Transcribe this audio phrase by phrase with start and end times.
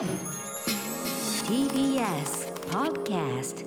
[0.00, 0.08] TBS
[2.70, 3.66] Podcast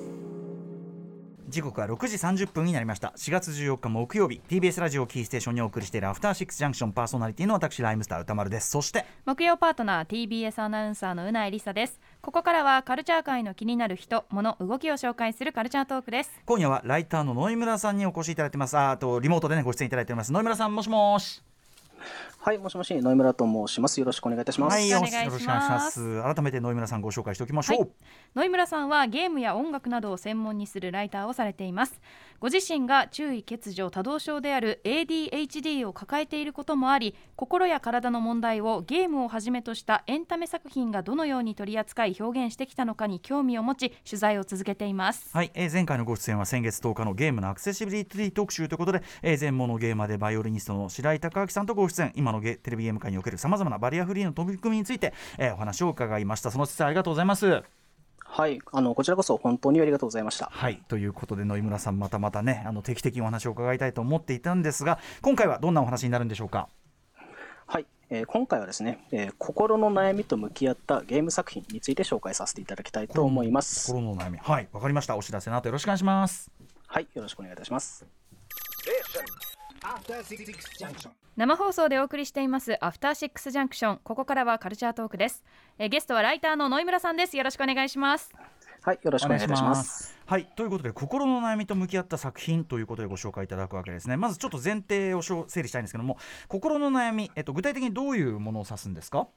[1.47, 3.13] 時刻は6時30分になりました。
[3.15, 4.41] 4月14日木曜日。
[4.49, 8.71] TBS ラジオキーステーションにお送りしているアフターシックスジャンクションパーソナリティの私ライムスター歌丸です。
[8.71, 11.99] そして木曜パートナー TBS アナウンサーのうないりさです。
[12.23, 16.31] ここからはカルチャー界の気になる人物動きを紹介するカルチャートークです。
[16.47, 18.75] 今夜はライターの野井村さんにお越しいただいてます。
[18.75, 20.33] ああとリモートでねご出演いただいております。
[20.33, 21.43] 野井村さんもしもし
[22.39, 23.99] はい、もしもし、野井村と申します。
[23.99, 24.73] よろしくお願いいたします。
[24.73, 26.21] はいよろしくお願いします。
[26.21, 27.89] 改めて野井村さんご紹介しておきましょう、はい。
[28.35, 32.01] 野井村さんはゲームや音楽などを専門にするライターをされています
[32.43, 45.29] ご自身が注意欠如多動症である ADHD を抱えていることもあり心や体の問題をゲームをはじめとしたエンタメ作品がどのように取り扱い表現してきたのかに興味を持ち取材を続けています。
[45.31, 52.11] はい、えー前回のご出演は先月10日のゲームのアクセシビリティ特集ということで、えー、全盲のゲーマーでバイオリニストの白井孝明さんとご出演。
[52.17, 56.51] 今のゲテレビゲーム界におけるさまざまなバリアフリーの取り組みについて、えーお話を伺いました。
[56.51, 57.82] その説ありがとうございます。
[58.35, 60.49] はい、あの、こちらこそ本当にありがとうございました。
[60.51, 60.81] はい。
[60.87, 66.67] ということで野井村さんまたまたねあの定期的にお話を伺いたいと思っていたんですが今回はどんなお話になるんでしょうか？
[67.67, 73.85] はい、えー今回はですね、えー心の悩みと向き合ったゲーム作品について紹介させていただきたいと思います。
[73.91, 74.39] 心の悩み。
[74.39, 74.67] はい。
[74.73, 75.15] わかりました。
[75.15, 76.49] お知らせの後よろしくお願いします。
[76.87, 78.22] はい、よろしくお願いいたします。
[81.35, 85.43] 生放送でお送りしていますアフターシックスジャンクションここからはカルチャートークです。
[85.77, 87.35] えーゲストはライターの野井村さんです。
[87.35, 88.31] よろしくお願いします。
[88.81, 90.17] はい、よろしくお願いします。
[90.25, 94.15] はいということで心の悩みと向き合った作品ということでご紹介いただくわけですね。
[94.15, 99.27] まずちょっと前提を整理したいんですけども心の悩み、えっと、具体的にどういうものを指すんですか？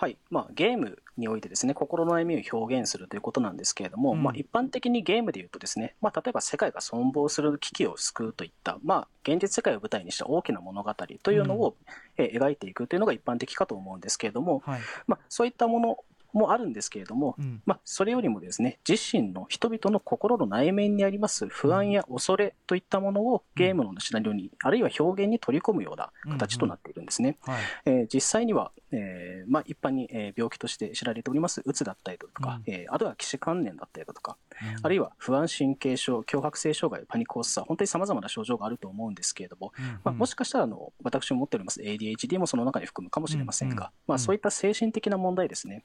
[0.00, 4.22] はい、まあ、ゲームにおいてですね、心の悩みを表現するということなんですけれども、うん。
[4.22, 11.74] まあ、一般的にゲームで言うとですね、まあ、例えば世界が存亡する危機を救うといった、まあ、現実世界を舞台にした大きな物語というのを、
[12.16, 15.98] えー描いていくというのが一般的かと思うんですけれども、はい、まあ、そういったもの
[16.32, 17.62] もあるんですけれども、うん。
[17.64, 27.38] まあ、それよりもですね、自身の人々の心の内面にあります不安や恐れといったものをゲームのシナリオに、あるいは表現に取り込むような形となっているんですね。
[27.42, 27.58] はい。
[27.86, 32.72] えー実際には、えーまあ、一般に、えー病気として知られております、うつだったりだとか、うん。
[32.72, 34.86] えーあとは既視観念だったりだとか、うん。
[34.86, 39.84] あるいは不安神経症、強迫性障害、パニック発作、本当に様々な症状があると思うんですけれども、うん。
[40.04, 43.82] まあ、もしかしたらあの私も持っております ADHD もその中に含むかもしれませんが、うん。
[43.82, 43.90] うん。
[44.08, 45.82] まあ、そういった精神的な問題ですね、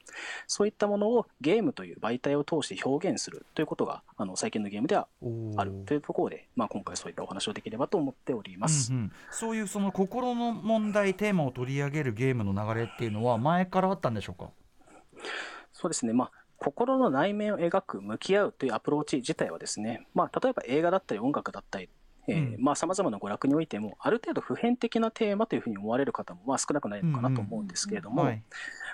[0.48, 5.08] そういったものをゲームという媒体を通して表現するということがあの最近のゲームでは
[5.58, 8.92] あるというところで、まあ、今回そういったお話をできればと思っております。
[8.92, 9.12] うんうん。
[9.32, 14.50] そういうその心の問題テーマを取り上げるゲームの流れっていうのは前からあったんでしょうか？
[15.72, 21.90] そうですね、まあ、心の内面を描く、向き合うというアプローチ自体はですね、まあ、例えば映画だったり音楽だったり、
[22.28, 22.64] えーうん。
[22.64, 28.44] まあ、様々な娯楽においても、ある程度普遍的なテーマというふうに思われる方も、まあ、少なくないのかなと思うんですけれども、はい。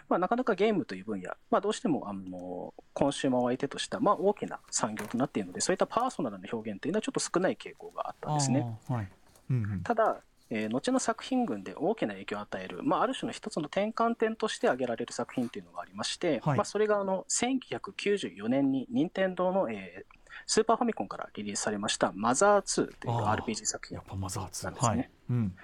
[0.07, 8.65] まあ、なかなかゲームという分野、まあ、どうしてもあのコンシューマーを相手とした、まあ、大きな産業となっているので、そういったパーソナルな表現というのはちょっと少ない傾向があったんですね。
[8.87, 9.07] はい。
[9.51, 9.81] うんうん。
[9.83, 16.57] ただ、えー後の作品群で大きな影響を与える、まあ、ある種の一つの転換点として挙げられる作品というのがありまして、はい。
[16.57, 23.95] まあ、それがあの1994年に任天堂の、えースーパーファミコンからリリースされましたマザー2という RPG 作品。
[23.95, 24.89] やっぱマザー2なんですね。
[24.89, 25.09] はい。
[25.29, 25.55] うん。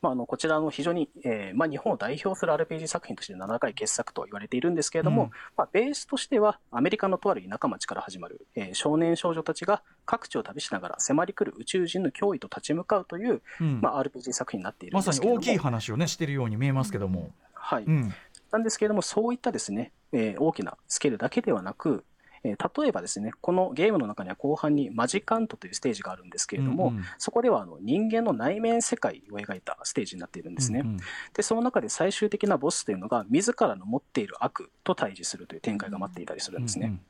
[0.00, 5.30] まあ、あのこちらの非常に、えーまあ、日本を代表する RPG 作品として名高い傑作と言われているんですけれども、うん。
[5.56, 13.80] まあ、ベースとしてはアメリカのとある田舎町から始まる、えー少年少女たちが各地を旅しながら迫り来る宇宙人の脅威と立ち向かうという、うん。
[13.80, 15.42] まあ、RPG 作品になっているまんですけれども。
[15.42, 17.84] さに大きい話をねしてるように見えますけども、はい。
[17.84, 18.14] うん。
[18.52, 22.04] なんですけれども、そういったですね、えー大きなスケールだけではなく、
[22.48, 27.04] えー例えばですね、このゲームの中には後半にマジカントというステージがあるんですけれども、うんうん。
[27.18, 30.80] そこではあの人間の内面世界を描いたステージになっているんですね。
[30.80, 30.96] うんうん。
[31.34, 36.86] で、その中で最終的なボスというのが、自らの持っている悪と対峙するという展開が待っていたりするんですね。
[36.86, 37.00] うん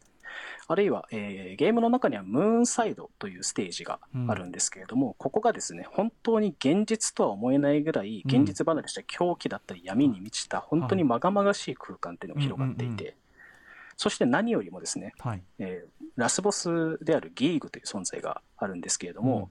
[0.70, 13.16] あるいは、えーゲームの中にはムーンサイドというステージがあるんですけれども、ここがですね、本当に現実とは思えないぐらい、現実離れした狂気だったり闇に満ちた、本当にまがまがしい空間っていうのが広がっていうんうんて、
[13.98, 15.42] そして何よりもですね、はい。
[15.58, 19.50] えーラスボスであるギーグという存在があるんですけれども、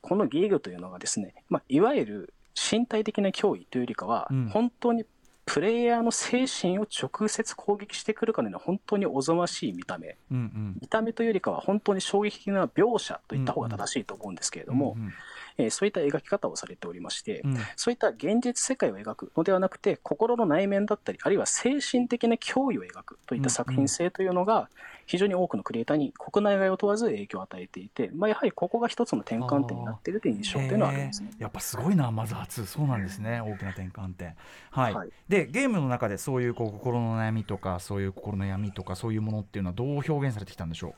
[0.00, 4.48] このギーグというのがですね、まあ、いわゆる身体的な脅威というよりかは、うん。
[4.48, 5.04] 本当に
[5.44, 10.78] プレイヤーの精神を直接攻撃してくるかのような本当におぞましい見た目、うんうん。
[10.80, 15.12] 見た目というよりかは本当に衝撃的な描写といった方が正しいと思うんですけれども、うんうん
[15.58, 17.56] えーそういった描き方をされておりまして、うん。
[17.76, 24.68] そういった現実世界を描くのではなくて、心の内面だったり、あるいは精神的な脅威を描くといった作品性というのが、
[25.06, 31.30] 非常に多くのクリエイターに国内外を問わず影響を与えていて、まあ、やはりここが一つの転換点になっているという印象というのはあるんですね。
[31.34, 33.40] へーやっぱすごいなマザー2そうなんですね。
[33.40, 34.34] 大きな転換点。
[34.70, 35.10] はい、はい。
[35.28, 40.94] でゲームの中でそういうこう心の悩みとかそういう心の闇とかそういうものっていうのはどう表現されてきたんでしょ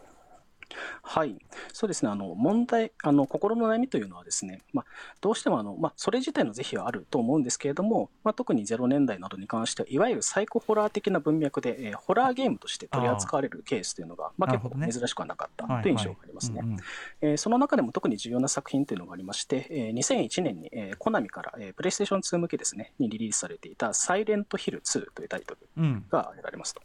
[1.03, 1.37] はい、
[1.73, 4.87] そうですね、あの問題あの、心の悩みというのはですね、まあ、
[5.21, 17.37] どうしてもあの、まあ、それ自体の是非はあると思うんですけれども、まあ、特に0年代などに関しては、いわゆるサイコホラー的な文脈で、えーホラーゲームとして取り扱われるケースというのが、まあ、結構珍しくはなかったという印象がありますね。
[17.37, 26.07] その中でも特に重要な作品というのがありまして、えー2001年に、えーコナミから、えー、プレイステーション2向けですね、にリリースされていた、サイレントヒル2というタイトルうん。
[26.11, 26.83] が挙げられますと。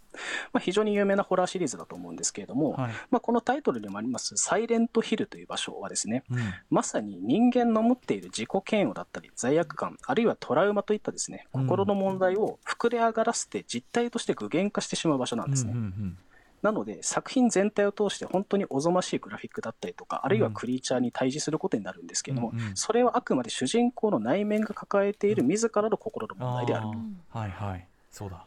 [0.51, 2.91] まあ、非常に有名なホラーシリーズだと思うんですけれども、はい。
[3.11, 6.39] まあ、このタイトルにもあります、サイレントヒルという場所はですね、うん。
[6.69, 11.61] まさに人間の持っている自己嫌悪だったり、罪悪感、あるいはトラウマといったですね、うん。
[11.63, 15.73] 心の問題を膨れ上がらせて実態として具現化してしまう場所なんですね。
[15.73, 16.17] うんうん
[16.63, 22.75] なので、作品全体を通して本当におぞましいグラフィックだったりとか、あるいはクリーチャーに対峙することになるんですけれども、うんうん。
[22.75, 26.87] それはあくまで主人公の内面が抱えている自らの心のうん問題である。
[26.87, 27.37] あー。
[27.37, 27.87] はいはい。
[28.11, 28.45] そうだ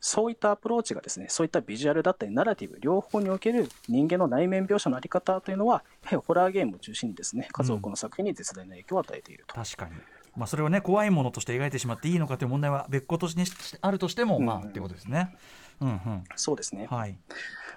[0.00, 9.54] そういったアプローチがですね、そういったビジュアルだったりナラティブ、両方における人間の内面描写のあり方というのは、やはりホラーゲームを中心にですね、数多くの作品に絶大な影響を与えていると。
[9.54, 9.92] 確かに。
[10.36, 14.46] まあそれをね怖いものとして描いてしまっていいのかという問題は別個としてあるとしても、うん。
[14.46, 15.34] まあっていうことですね。
[15.80, 16.24] うんうん。
[16.36, 16.86] そうですね。
[16.90, 17.18] はい。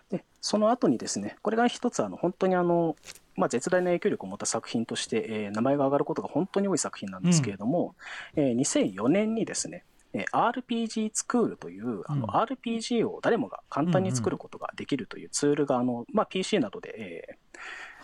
[0.09, 2.95] で、その後にですね、これが一つ、あの本当にあの、
[3.35, 7.95] まあ、絶大な影響力を持った作品として、えー名前が挙がることが本当に多い作品なんですけれども、
[8.35, 12.29] えー2004年にですね、えー RPG スクールというあのうん。
[12.29, 17.35] RPG を誰もが簡単に作ることができるというツールがあの、まあ、PC などで、えー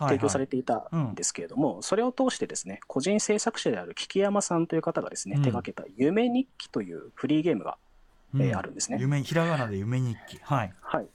[0.00, 5.42] 提供されていたんですけれども、それを通してですね、個人制作者である菊山さんという方がですね、うん。
[5.42, 7.76] 手掛けた夢日記というフリーゲームが、
[8.34, 8.42] うん。
[8.42, 8.96] えーあるんですね。
[8.98, 10.38] 夢ひらがなで夢日記。
[10.42, 10.72] はい。
[10.80, 11.06] はい、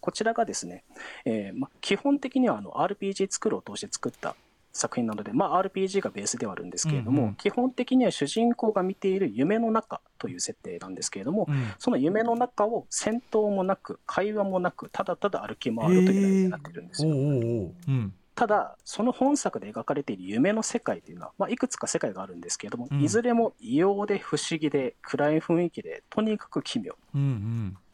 [0.00, 0.82] こちらがですね、
[1.24, 4.34] えーま、基本的にはあの RPG 作るを通して作った
[4.74, 7.34] 作品なので、まあ、RPG がベースではあるんですけれども、うんうん。
[7.36, 11.72] 基本的には主人公が見ている夢の中という設定なんですけれども、うん。
[11.78, 17.14] その夢の中を戦闘もなく会話もなくただただ歩き回るという内容になっているんですよ。
[17.14, 18.12] おうおうん。
[18.34, 23.00] ただその本作で描かれている夢の世界というのは、まあ、いくつか世界があるんですけれども、うん。
[23.00, 26.94] いずれも異様で不思議で暗い雰囲気でとにかく奇妙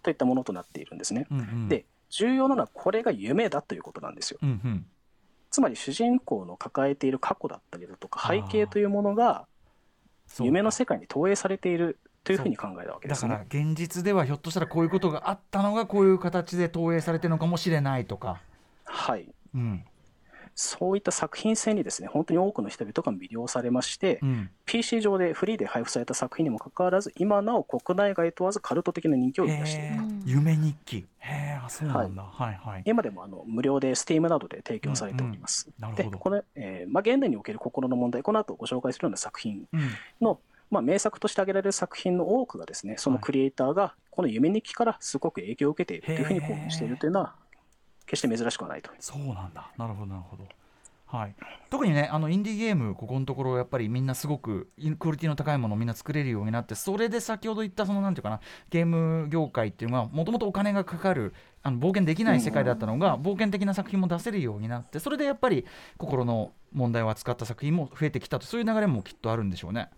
[0.03, 1.27] といったものとなっているんですね。
[1.31, 1.69] うんうん。
[1.69, 4.38] で重要なのはこれが夢だということなんですよ。
[4.43, 4.87] うんうん
[5.50, 9.47] つまり主人公の抱えている過去だったりだとか背景というものが
[10.41, 13.69] 夢の世界に投影されているというふうに考えたわけでだからすね。
[13.70, 18.41] 現実ではひょっとしたらこういうことがあったのがこういう形で投影されてるのかもしれないとか、
[18.85, 19.29] はい。
[19.55, 19.85] うん
[20.55, 29.97] そういった作品性にですね、本当に多くの人々が魅了されまして、うん、PC 上でフリーで配布された作品にもかかわらず、今なお国内外問わずカルト的な人気を生み出している。
[30.25, 31.06] 夢日記。
[31.19, 35.69] へそうなんだ、はい、はい今でもあの無料で Steam などで提供されております。
[35.97, 39.81] で、この、えーまあ、現代における心の問題、この後ご紹介するような作品うん。
[40.20, 47.35] の、まあ、名作として挙げられる作品の多くがですね、そのクリエイターがこの夢日記からすごく影響を受けているというふうに公言しているというのは、
[48.11, 48.91] 決して珍しくはないと。
[48.99, 50.45] そうなんだなるほどなるほど
[51.07, 51.35] はい、
[51.71, 54.71] 特にねあのインディーゲームここのところやっぱりみんなすごく
[55.01, 58.41] クオリティの高いものをみんな作れるようになってそれで先ほど言ったそのなんていうかな
[58.71, 61.35] ゲーム業界っていうのはもともとお金がかかる
[61.65, 65.67] あの冒険できない世界だったのが、冒険的な作品も出せるようになってそれでやっぱり
[65.99, 69.91] 心の問題を扱った作品も増えてきたとそういう流れもきっとあるんでしょうね。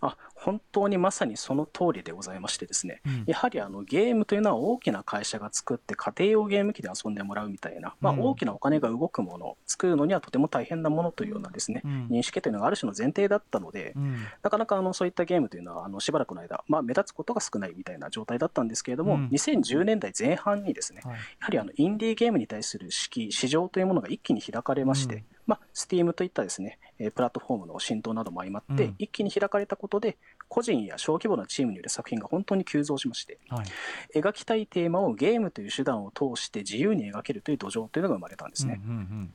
[0.00, 3.24] あ本当にまさにその通りでございましてですね、うん。
[3.26, 8.20] やはりあのゲームというのは大きな会社が作って家庭用ゲーム機で遊んでもらうみたいな、まあ、うん。
[8.20, 12.06] 大きなお金が動くものを作るのにはとても大変なものというようなですね、うん。
[12.10, 14.16] 認識というのがある種の前提だったので、うん。
[14.42, 19.28] なかなかあのそういったゲームというのはあのしばらくの間、まあ、目立つことが少ないみたいな状態だったんですけれども、うん。
[19.28, 21.12] 2010年代前半にですね、はい。
[21.14, 28.94] やはりあのインディーゲームに対する敷市場というものが一気に開かれまして、うんまあ、Steam といったですね、えープラットフォームの浸透なども相まって、うん。
[28.98, 34.18] 一気に開かれたことで、個人や小規模なチームによる作品が本当に急増しまして、はい。
[34.18, 38.80] 描きたいテーマをゲームという手段を通して自由に描けるという土壌というのが生まれたんですね。
[38.84, 39.32] うんうん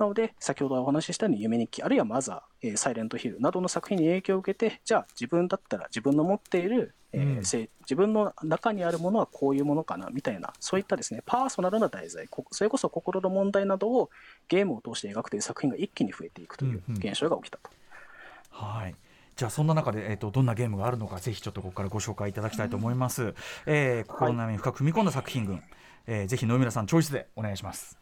[0.00, 14.08] なので、先ほどお話ししたように夢日記、あるいはマザー、えーサイレントヒルなどの作品に影響を受けて、じゃあ自分だったら自分の持っている、えーうんせ自分の中にあるものはこういうものかなみたいな、そういったですね、パーソナルな題材、こそれこそ心の問題などを
[14.48, 17.70] ゲームを通して描くという作品が一気に増えていくといううんうん現象が起きたと。
[18.48, 18.94] はい。
[19.36, 23.34] じゃあそんな中で、えー、とどんなゲームがあるのかぜひちょっとここからご紹介いただきたいと思います。
[23.66, 25.62] えー心の悩みに深く踏み込んだ作品群、
[26.06, 27.98] えーぜひ野村さんチョイスでお願いします。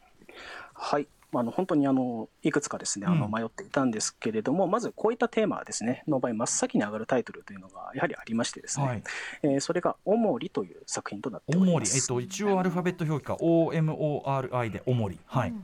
[0.74, 1.08] はい。
[1.34, 9.02] あの本当にあのいくつかですねあのうん迷っていたんですけれども、まずこういったテーマですねの場合真っ先に上がるタイトルというのがやはりありましてですね、はい。
[9.42, 11.72] えーそれが「おもり」という作品となっておおります。
[11.72, 15.54] もりえっと一応アルファベット表記か OMORI でおもりはい。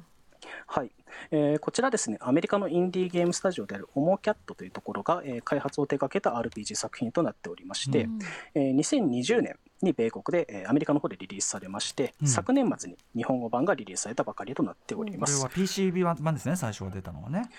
[0.67, 0.91] はい
[1.31, 8.19] えーこちらですね、アメリカのインディーゲームスタジオであるオモキャットというところが、えー開発を手掛けた RPG 作品となっておりまして、うん。
[8.55, 12.29] えー2020年に米国で、えーアメリカの方でリリースされまして、うん。
[12.29, 15.43] 昨年末に日本語版がリリースされたばかりとなっております。
[15.43, 17.51] これは PCB 版ですね最初は出たのはね。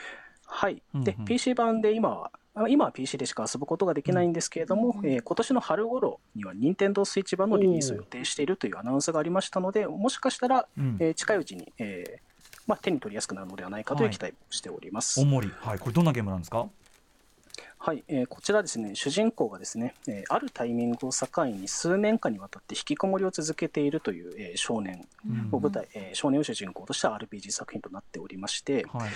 [0.48, 1.04] はい、うんうん。
[1.04, 10.98] で PC 版で今はあ今は PC でしか遊ぶことができないんですけれども、えー今年の春頃には任天堂スイッチ版のリリースを予定しているというアナウンスがありましたのでもしかしたら、うん。
[11.00, 12.35] えー近いうちに、えー
[12.68, 15.20] まあ、手に取りやすくなるのではないかという期待をしております。
[15.22, 15.52] おもり。
[15.60, 15.80] はい。
[15.80, 16.68] これどんなゲームなんですか？
[17.78, 25.08] はい、えーこちらですね、主人公がですね、えーあるタイミングを境に数年間にわたって引きこもりを続けているという、えー少年
[25.52, 29.10] を舞台、えー少年を主人公とした RPG 作品となっておりまして、はい。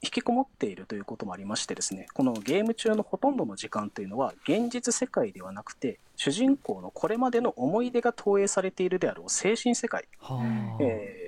[0.00, 10.76] 引きこもっているということもありましてですね、このゲーム中のほとんどの時間というのは、現実世界ではなくて、主人公のこれまでの思い出が投影されているであろう精神世界、はあ。
[10.80, 11.27] えー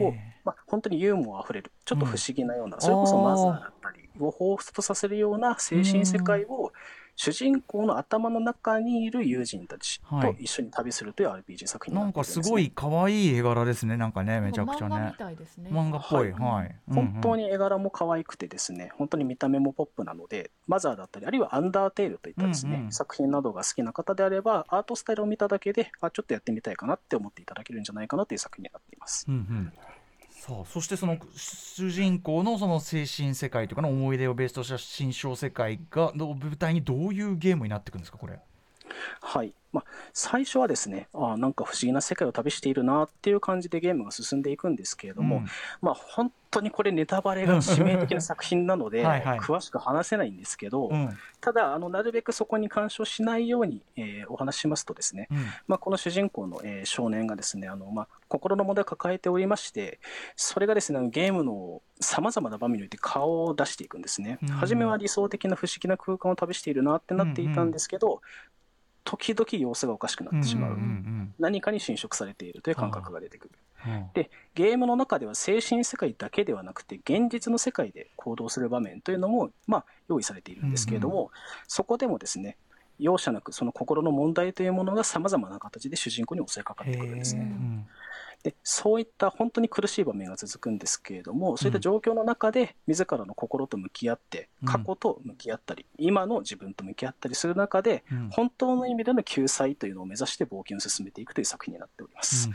[0.00, 0.14] を、
[0.44, 2.80] まあ、本当にユーモアあふれる、ちょっと不思議なような、ん。
[2.80, 6.72] それこそマザーだったりを彷彿とさせるような精神世界を、
[7.20, 12.42] 主人公の頭の中にいる友人たちと一緒に旅するという RPG 作品にななんっているんですね。
[12.42, 15.68] かすごい可愛い絵柄ですねなんかねめちゃくちゃ漫画みねたいですね。
[15.68, 16.30] 漫画っぽい。
[16.30, 16.76] ははい。
[16.88, 22.92] 本当にに絵柄も可愛くてですね、本当に見た目もポップなので、マザーだったり、あるいはアンダーテールといったですね、うんうん。
[22.92, 29.24] 作品などが好きな方であれば、アートスタイルを見ただけで、あ、ちょっとやってみたいかなって思っていただけるんじゃないかなという作品になっています。
[29.28, 29.72] うんうん
[30.38, 38.38] さあそしてその主人公のその精神世界というかの思い出をベースとした心象世界がの舞台にどういうゲームになっていくんですかこれ。
[39.20, 39.52] はい。
[39.70, 45.46] まあ、最初はですね、あなんか不思議な世界を旅しているなっていう感じでゲームが進んでいくんですけれども、うん。
[45.82, 49.38] まあ、本当にこれネタバレが致命的な作品なので、 はいはい。
[49.40, 51.10] 詳しく話せないんですけど、うん。
[51.42, 55.46] ただ、あの、なるべくそこに干渉しないように、えーお話ししますとですね、うん。
[55.66, 60.00] まあ、この主人公の、えー少年がですねあの、まあ、心の問題を抱えておりまして、
[60.36, 64.38] それがですねゲームのさまざまな場面において顔を出していくんですね。
[64.42, 64.48] うん。
[64.48, 68.22] 初めは理想的な不思議な空間を旅しているなってなっていたんですけど、
[69.08, 70.72] 時々様子がおかしくなってしまう。
[70.72, 73.54] んん何かに侵食されているという感覚が出てくる。
[73.86, 81.30] うんうんで、ゲームの中では精神世界だけではなくて、現実の世界で行動する場面というのも、まあ、用意されているんですけれども、
[81.68, 82.58] そこでもですね、
[82.98, 87.42] 容赦なくその心の問題というものがさまざまな形で主人公に襲いかかってくるんですね。
[87.42, 87.86] うん
[88.42, 94.68] でそういった本当に苦しい場面が続くんですけれども、そういった状況の中で、自らの心と向き合って、うん。
[94.68, 98.30] 過去と向き合ったり、今の自分と向き合ったりする中で、うん。
[98.30, 102.48] 本当の意味での救済というのを目指して冒険を進めていくという作品になっております。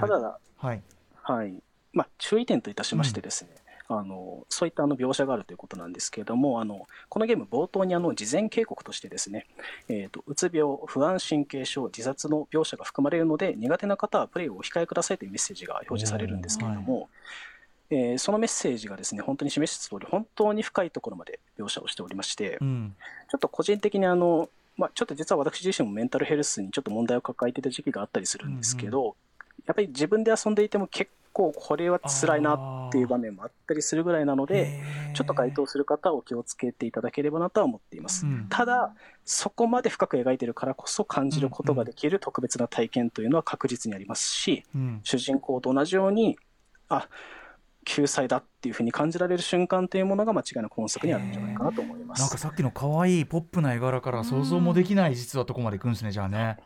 [0.00, 0.82] ただ、はい。
[1.22, 1.62] はい。
[1.92, 3.50] まあ、注意点といたしましてですね、
[3.88, 9.46] あのそういったあの描写があるということなんですけれども、あのこのゲーム、冒頭にあの事前警告としてですね、
[9.88, 17.08] えーと、うつ病、不安神経症、自殺の描写が含まれるので、苦手な方はプレイをお控えくださいというメッセージが表示されるんですけれども、
[17.90, 22.96] えーそのメッセージがですね本当に示す通り、本当に深いところまで描写をしておりまして、うん。
[23.30, 29.14] ちょっと個人的にあの、まあ、ちょっと実は私自身もメンタルヘルスにちょっと問題を抱えていた時期があったりするんですけど、
[29.66, 32.54] やっぱり自分で遊んでいても結構これは辛いな
[32.88, 34.80] っていう場面もあったりするぐらいなので、
[35.12, 38.24] ちょっと回答する方はお気をつけていただければなとは思っています。
[38.24, 38.94] うんただ、
[39.26, 46.38] そこまで深く描いているからこそ感じることができる特別な体験というのは確実にありますし、うん主人公と同じように、
[46.88, 47.06] あ
[47.84, 52.20] 救済だっていうふうに感じられる瞬間というものが間違いなく本作にあるんじゃないかなと思います。
[52.20, 56.56] なんかさっきの可愛いポップな絵柄から想像もできない実はとこまでいくんですねじゃあね。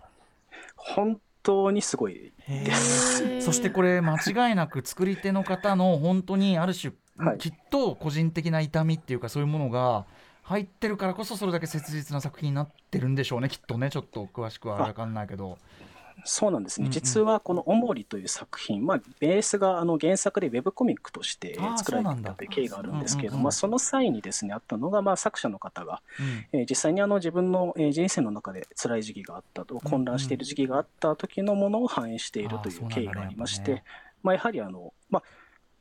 [0.76, 3.24] 本当にすごいへです。
[3.24, 10.06] ーそしてこれ間違いなく作り手の方の本当にある種、はいきっと個人的な痛みっていうかそういうものが
[10.42, 15.58] 入ってるからこそそれだけ切実な作品になってるんでしょうねきっとねちょっと詳しくは分かんないけど。
[16.24, 16.92] そうなんですね、うんうん。
[16.92, 26.60] 実はこの「おもり」という作品、まあ、ベースがあの原作でウェブコミックとして作られたという経緯があるんですけれども、その際にですねあったのが、まあ、作者の方が、うん。
[26.60, 33.84] えー実際にあの自分のえー人生の中で辛い時期があったと混乱している時期があった時のものを反映しているという経緯がありまして、あね。
[34.22, 35.22] まあ、やはりあの、まあ、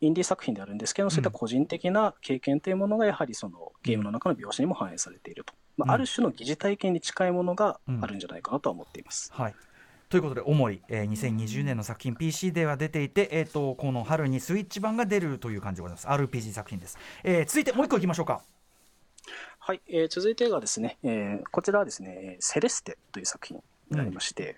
[0.01, 5.91] インディー作品であるんですけど、そういった個人的な経験というものがやはりそのゲームの中の描写にも反映されていると、まうん。
[5.91, 9.31] あ、ある種の疑似体験に近いものがあるんじゃないかなとは思っています。
[9.33, 9.55] はい
[10.09, 16.07] ということで、おもり、えー、2020年の作品、PC では出ていて、えー、とこの春にスイッチ版が出るという感じでございます。
[16.07, 16.97] RPG 作品です。
[17.23, 18.41] えー続いて、もう一個いきましょうか。
[19.59, 24.55] はい、えー続いてがですね、えーこちらはですね、えーセレステという作品になりまして、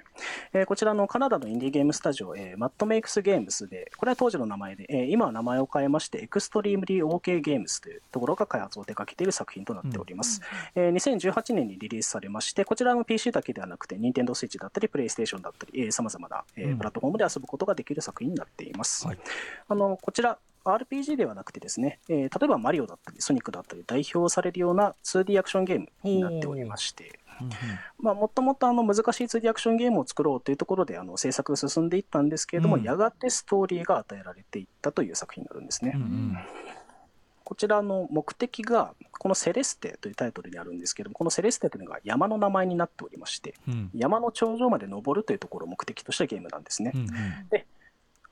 [0.54, 10.42] えーこちらのカナダのインディーゲームスタジオ、えーマットメイクスゲームスで、これは当時の名前で、えー今は名前を変えまして、エクストリームリー OK ゲームスというところが開発を手掛けている作品となっております。
[10.76, 19.06] えー2018年にリリースされまして、こちらの PC だけではなくて、Nintendo Switch だったり、PlayStation だったり、さまざまな、えーうんプラットフォームで遊ぶことができる作品になっています。
[19.08, 19.18] はい
[19.68, 27.16] あのこちら RPG ではなくてですね、えー例えばマリオだったりソニックだったり代表されるような 2D アクションゲームになっておりまして、うんうん
[28.00, 32.84] まあ、もともとあの難しい 2D アクションゲームを作ろうというところであの制作が進んでいったんですけれども、うん。
[32.84, 35.94] やがてストーリーが与えられていったという作品になるんですね。
[35.96, 36.38] うんうん。
[37.44, 43.92] こちらの目的が、このセレステというタイトルにあるんですけども、このセレステというのが山の名前になっておりまして、うん。
[43.94, 46.92] 山の頂上まで登るというところを目的としたゲームなんですね。
[46.96, 47.08] うん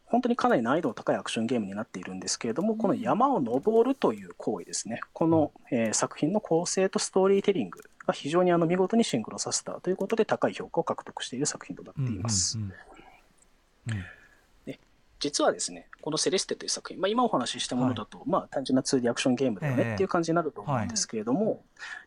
[0.10, 12.58] 本当にかなり難易度の高いアクションゲームになっているんですけれども、この山を登るという行為ですね、この、えー作品の構成とストーリーテリングが非常にあの見事にシンクロさせたということで、高い評価を獲得している作品となってうんいます。
[12.58, 12.72] うんうん
[15.20, 21.62] 実はですね、このセレステという作品、まあ、今お話ししたものだと、まあ、単純な 2D アクションゲームだよええねっていう感じになると思うんですけれども、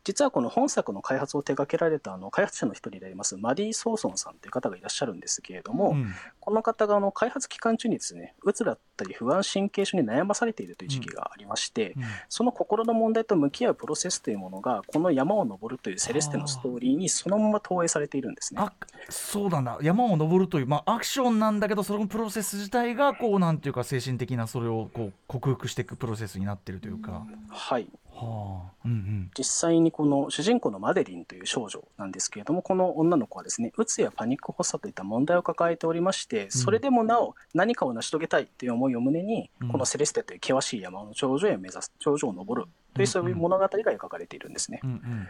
[0.05, 18.61] 実はこの本作の開発を手掛けられたあの開発者の一人であります、マディ・ソーソンさんという方がいらっしゃるんですけれども、うんこの方があの開発期間中にですね、うつだったり不安神経症に悩まされているという時期がありまして、うんその心の問題と向き合うプロセスというものが、この山を登るというセレステのストーリーにそのまま投影されているんですね。
[18.61, 18.73] あ
[19.09, 27.87] そうなんだ山を登るという、まあ、アクションなんだけどそのプロセス自体がこうなんていうか精神的なそれをこう克服していくプロセスになってるというか、はい。
[28.15, 28.73] はあ。
[28.85, 29.31] うんうん。
[29.37, 39.69] 実際にこの主人公のマデリンという少女なんですけれども、この女の子はですね、うつやパニック発作といった問題を抱えておりまして、それでもなお何かを成し遂げたいという思いを胸に、うん。
[39.69, 44.81] このセレステという険しい山の頂上へ目指す、頂上を登るというそういう物語が描かれているんですね。
[44.83, 45.29] うんうん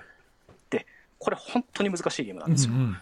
[1.23, 2.75] これ本当に難しいゲームなんうんですよ。
[2.75, 2.97] うん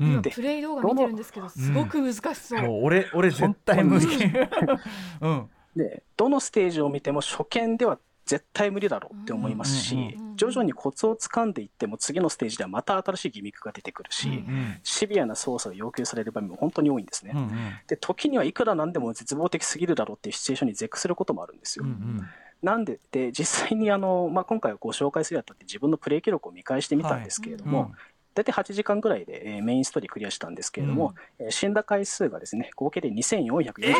[0.00, 0.22] うん。
[0.22, 4.06] でプレイ動画見てるんですけどすごく難しそう、もう俺俺絶対無理。
[5.20, 5.50] うん。
[5.76, 17.32] で、どのステージを見ても初見では絶対無理だろうって思いますし、うんうんうん徐々にコツをつかんでいっても次のステージではまた新しいギミックが出てくるし、うんシビアな操作が要求される場面も本当に多いんですね。
[17.34, 17.50] うんうん。
[17.86, 21.84] で時にはいくらなんでも絶望的すぎるだろうっていうシチュエーションに絶句することもあるんですよ。
[21.84, 22.28] うんうん
[22.62, 27.96] なんでで実際にあの、まあ、今回ご紹介するにあたって自分のプレイ記録を見返してみたんですけれども、うん。
[28.34, 33.92] 大体8時間ぐらいで、えーメインストーリークリアしたんですけれども、えー死んだ回数がですね合計で2446回とい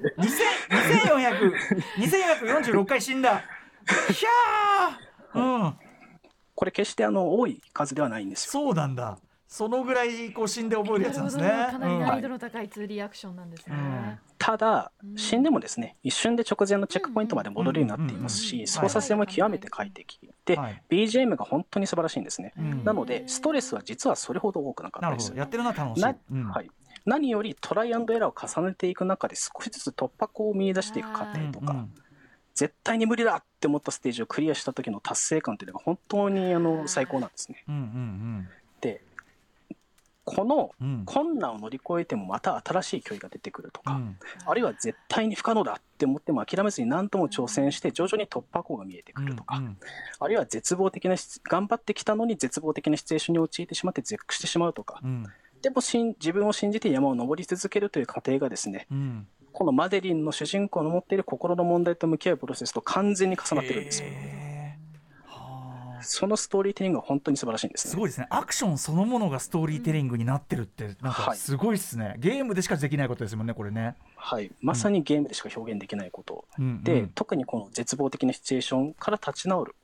[0.00, 1.52] う、2400
[1.98, 3.00] 2446回。
[3.02, 3.42] 死んだ。
[4.12, 5.64] ひゃー。
[5.64, 5.74] うん。
[6.54, 8.52] これ決してあの多い数ではないんですよ。
[8.52, 9.18] そうなんだ
[9.54, 11.44] そのぐらいこう死んで覚えるやつなんですね。
[11.44, 14.18] なるほどかなり難易うん度の高い 2D アクションなんですね、うん。
[14.36, 20.82] ただうん死んでもですね一瞬で直前のチェックポイントまで戻れるようになっていますし操作性も極めて快適ではい。
[20.90, 22.52] BGM が本当に素晴らしいんですね。
[22.58, 22.82] うん。
[22.82, 25.32] なのでストレスは実はそれほど多くなかったです。
[25.36, 26.70] やってるのは楽しいはい、
[27.06, 31.86] 何よりトライアンドエラーを重ねていく中で少しずつ突破口を見出していく過程とか、
[32.54, 37.62] 絶対に無理だって思ったステージをクリアした時の達成感っていうのが本当にあの最高なんですね。
[37.68, 38.48] うんうん。
[38.80, 39.00] で
[40.24, 40.88] このうん。
[40.88, 44.18] うん困難を乗り越えてもまた新しい距離が出てくるとか、うん。
[44.46, 49.76] あるいは絶対に不可能だって思っても諦めずに何度も挑戦して徐々に突破口が見えてくるとか、うん
[50.18, 55.26] あるいは絶望的なし頑張ってきたのに絶望的なシチュエーションに陥ってしまって絶句してしまうとか、うん。
[55.62, 59.26] でもしん自分を信じて山を登り続けるという過程がですねうん。
[59.52, 64.08] このマデリンの主人公の持っている心の問題と向き合うプロセスと完全に重なってるんですよ。
[66.04, 67.90] そのストーリーテリングが本当に素晴らしいんですね。
[67.90, 68.26] すごいですね。
[68.30, 71.36] アクションそのものがストーリーテリングになってるってなんかはい。
[71.36, 79.74] すごいですね、ゲームでしかできないことですもんねこれね、はい、まさにゲームでしか表現できないこと、うんうんで、特にこの絶望的なシチュエーションから立ち直る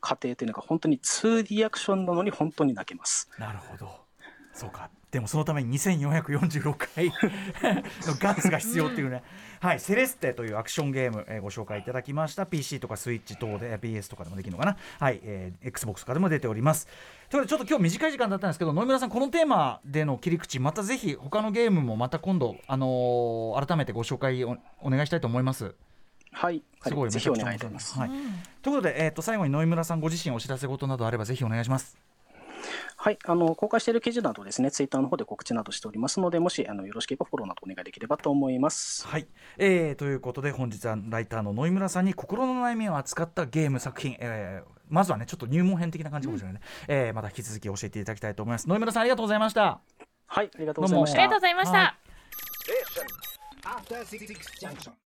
[0.00, 3.28] 過程というのが本当に 2D アクションなのに本当に泣けます。
[3.38, 4.04] なるほど。
[4.52, 4.90] そうか。
[5.10, 7.06] でもそのために2446回
[8.06, 9.22] のガッツが必要っていうね、
[9.64, 12.44] はい、セレステというアクションゲーム、えーご紹介いただきました。
[12.44, 16.86] PC とかスイッチ等で PS とかでもできるのかな、はいえー XBOX とかでも出ております。
[17.30, 25.74] ということでちょっと今日短い時間だったんですけど野村さんこのテーマでの切り口またぜひ他のゲームもまた今度、あのー改めてご紹介おお願いしたいと思います。
[26.30, 27.98] はい、すごいぜひおめちゃ願いします。
[27.98, 28.10] はい、
[28.60, 31.96] ということで、えー、と最後に野村さんご自身お知らせ事などあればぜひお願いします
[32.96, 39.06] はい、あの公開している記事などですね、ツイッターの方で告知などしておりますので、もしあのよろしければフォローなどお願いできればと思います。
[39.06, 39.26] はい、
[39.58, 48.68] えーということで本日はライターの野井村さんに心の悩みを扱ったゲーム作品、えーまずはねちょっと入門編的な感じかもしれないね、えーまた引き続き教えていただきたいと思います。
[48.68, 49.80] 野井村さんありがとうございました。
[50.26, 51.22] はい、ありがとうございましどうもた。
[51.22, 51.40] ありがとうご。
[51.40, 51.54] ざい
[54.74, 54.94] ました、